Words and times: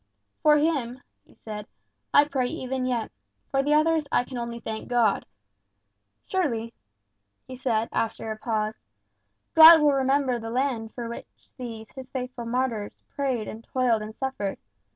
"For 0.41 0.57
him," 0.57 0.99
he 1.23 1.35
said, 1.35 1.67
"I 2.11 2.25
pray 2.25 2.47
even 2.47 2.87
yet; 2.87 3.11
for 3.51 3.61
the 3.61 3.75
others 3.75 4.05
I 4.11 4.23
can 4.23 4.39
only 4.39 4.59
thank 4.59 4.87
God, 4.87 5.27
Surely," 6.25 6.73
he 7.47 7.53
added, 7.67 7.89
after 7.91 8.31
a 8.31 8.35
pause, 8.35 8.79
"God 9.53 9.79
will 9.79 9.93
remember 9.93 10.39
the 10.39 10.49
land 10.49 10.95
for 10.95 11.07
which 11.07 11.49
these, 11.55 11.91
his 11.91 12.09
faithful 12.09 12.45
martyrs, 12.45 12.99
prayed 13.15 13.47
and 13.47 13.63
toiled 13.63 14.01
and 14.01 14.15
suffered! 14.15 14.57